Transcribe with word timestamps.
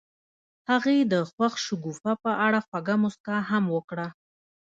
هغې 0.69 0.97
د 1.11 1.13
خوښ 1.31 1.53
شګوفه 1.65 2.13
په 2.23 2.31
اړه 2.45 2.59
خوږه 2.67 2.95
موسکا 3.03 3.37
هم 3.49 3.63
وکړه. 3.75 4.07